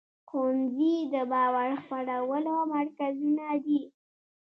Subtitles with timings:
[0.29, 3.81] ښوونځي د باور خپرولو مرکزونه دي.